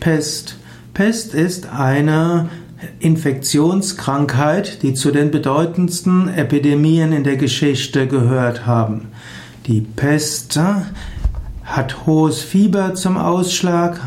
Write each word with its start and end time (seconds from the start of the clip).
Pest. 0.00 0.56
Pest 0.94 1.34
ist 1.34 1.68
eine 1.72 2.48
Infektionskrankheit, 3.00 4.82
die 4.82 4.94
zu 4.94 5.10
den 5.10 5.30
bedeutendsten 5.30 6.28
Epidemien 6.28 7.12
in 7.12 7.24
der 7.24 7.36
Geschichte 7.36 8.06
gehört 8.06 8.66
haben. 8.66 9.08
Die 9.66 9.80
Pest 9.80 10.58
hat 11.64 12.06
hohes 12.06 12.40
Fieber 12.40 12.94
zum 12.94 13.16
Ausschlag, 13.16 14.00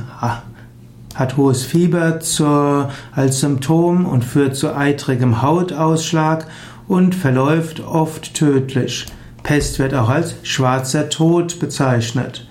hat 1.13 1.37
hohes 1.37 1.63
Fieber 1.63 2.19
zur, 2.21 2.89
als 3.11 3.41
Symptom 3.41 4.05
und 4.05 4.23
führt 4.23 4.55
zu 4.55 4.75
eitrigem 4.75 5.41
Hautausschlag 5.41 6.47
und 6.87 7.13
verläuft 7.13 7.81
oft 7.81 8.33
tödlich. 8.33 9.05
Pest 9.43 9.79
wird 9.79 9.93
auch 9.93 10.09
als 10.09 10.35
schwarzer 10.43 11.09
Tod 11.09 11.59
bezeichnet. 11.59 12.47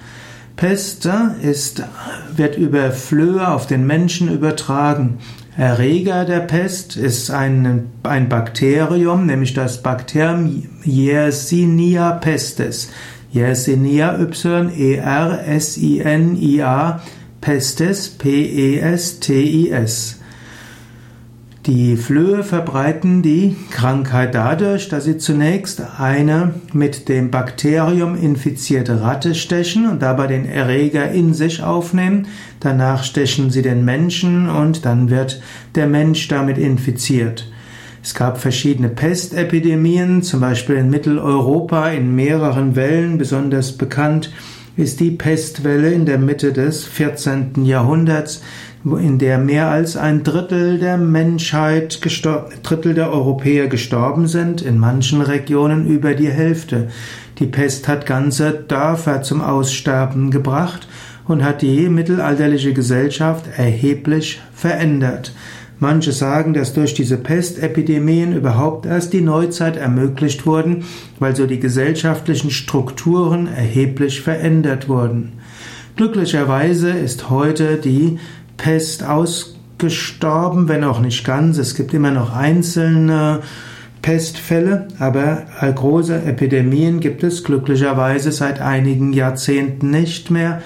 Pest 0.61 1.09
ist, 1.41 1.83
wird 2.37 2.59
über 2.59 2.91
Flöhe 2.91 3.49
auf 3.49 3.67
den 3.67 3.87
Menschen 3.87 4.31
übertragen. 4.31 5.17
Erreger 5.57 6.27
der 6.27 6.41
Pest 6.41 6.99
ist 6.99 7.31
ein, 7.31 7.91
ein 8.03 8.29
Bakterium, 8.29 9.25
nämlich 9.25 9.55
das 9.55 9.83
Bakterium 9.83 10.69
Yersinia 10.85 12.13
pestis. 12.13 12.91
Yersinia 13.33 14.19
Y-E-R-S-I-N-I-A 14.21 15.01
pestis 17.41 18.11
P-E-S-T-I-S. 18.19 18.91
Die 21.67 21.99
Flöhe 21.99 22.43
verbreiten 22.43 23.21
die 23.21 23.55
Krankheit 23.71 24.35
dadurch, 24.35 24.89
dass 24.89 25.05
sie 25.05 25.19
zunächst 25.19 25.83
eine 25.99 26.55
mit 26.73 27.11
dem 27.11 27.31
Bakterium 27.31 28.17
infizierte 28.17 29.03
Ratte 29.03 29.35
stechen 29.35 29.87
und 29.87 30.01
dabei 30.01 30.27
den 30.27 30.47
Erreger 30.47 31.11
in 31.11 31.35
sich 31.35 31.63
aufnehmen. 31.63 32.29
Danach 32.61 33.05
stechen 33.05 33.51
sie 33.51 33.61
den 33.61 33.85
Menschen 33.85 34.49
und 34.49 34.87
dann 34.87 35.11
wird 35.11 35.43
der 35.75 35.87
Mensch 35.87 36.29
damit 36.29 36.57
infiziert. 36.57 37.53
Es 38.03 38.15
gab 38.15 38.39
verschiedene 38.39 38.89
Pestepidemien, 38.89 40.23
zum 40.23 40.41
Beispiel 40.41 40.77
in 40.77 40.89
Mitteleuropa 40.89 41.91
in 41.91 42.15
mehreren 42.15 42.75
Wellen. 42.75 43.19
Besonders 43.19 43.73
bekannt 43.73 44.33
ist 44.79 45.01
die 45.01 45.11
Pestwelle 45.11 45.93
in 45.93 46.07
der 46.07 46.17
Mitte 46.17 46.55
des 46.55 46.85
14. 46.85 47.67
Jahrhunderts 47.67 48.41
in 48.85 49.19
der 49.19 49.39
mehr 49.39 49.69
als 49.69 49.97
ein 49.97 50.23
Drittel 50.23 50.79
der 50.79 50.97
Menschheit, 50.97 52.01
Drittel 52.63 52.95
der 52.95 53.13
Europäer 53.13 53.69
gestorben 53.69 54.27
sind, 54.27 54.63
in 54.63 54.79
manchen 54.79 55.21
Regionen 55.21 55.87
über 55.87 56.15
die 56.15 56.31
Hälfte. 56.31 56.89
Die 57.39 57.47
Pest 57.47 57.89
hat 57.89 58.07
ganze 58.07 58.53
Dörfer 58.53 59.23
zum 59.23 59.43
Aussterben 59.43 60.31
gebracht 60.31 60.89
und 61.29 61.45
hat 61.45 61.61
die 61.63 61.89
mittelalterliche 61.89 62.73
Gesellschaft 62.73 63.45
erheblich 63.57 64.41
verändert. 64.55 65.33
Manche 65.79 66.13
sagen, 66.13 66.53
dass 66.53 66.75
durch 66.75 66.93
diese 66.93 67.17
Pestepidemien 67.17 68.35
überhaupt 68.35 68.85
erst 68.85 69.13
die 69.15 69.23
Neuzeit 69.23 69.77
ermöglicht 69.77 70.45
wurden, 70.45 70.85
weil 71.19 71.35
so 71.35 71.47
die 71.47 71.61
gesellschaftlichen 71.61 72.51
Strukturen 72.51 73.47
erheblich 73.47 74.21
verändert 74.21 74.89
wurden. 74.89 75.33
Glücklicherweise 75.97 76.91
ist 76.91 77.31
heute 77.31 77.77
die 77.77 78.19
Pest 78.61 79.03
ausgestorben, 79.03 80.69
wenn 80.69 80.85
auch 80.85 81.01
nicht 81.01 81.25
ganz. 81.25 81.57
Es 81.57 81.75
gibt 81.75 81.95
immer 81.95 82.11
noch 82.11 82.37
einzelne 82.37 83.41
Pestfälle, 84.03 84.89
aber 84.99 85.45
große 85.75 86.25
Epidemien 86.25 87.01
gibt 87.01 87.23
es 87.23 87.43
glücklicherweise 87.43 88.33
seit 88.33 88.61
einigen 88.61 89.15
Jahrzehnten 89.15 89.91
nicht 89.91 90.31
mehr. 90.31 90.61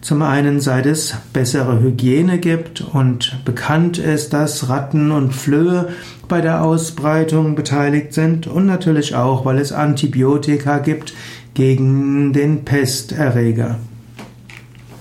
Zum 0.00 0.22
einen, 0.22 0.60
seit 0.60 0.86
es 0.86 1.14
bessere 1.32 1.80
Hygiene 1.82 2.38
gibt 2.38 2.80
und 2.80 3.44
bekannt 3.44 3.98
ist, 3.98 4.32
dass 4.32 4.68
Ratten 4.68 5.10
und 5.10 5.34
Flöhe 5.34 5.88
bei 6.28 6.40
der 6.40 6.62
Ausbreitung 6.62 7.56
beteiligt 7.56 8.14
sind 8.14 8.46
und 8.46 8.64
natürlich 8.64 9.16
auch, 9.16 9.44
weil 9.44 9.58
es 9.58 9.72
Antibiotika 9.72 10.78
gibt 10.78 11.14
gegen 11.54 12.32
den 12.32 12.64
Pesterreger. 12.64 13.76